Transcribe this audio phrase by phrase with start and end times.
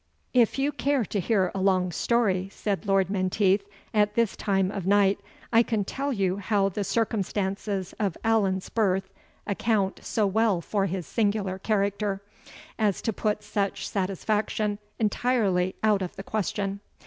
[0.33, 3.61] "If you care to hear a long story," said Lord Menteith,
[3.93, 5.19] "at this time of night,
[5.53, 9.11] I can tell you how the circumstances of Allan's birth
[9.45, 12.19] account so well for his singular character,
[12.79, 16.79] as to put such satisfaction entirely out of the question."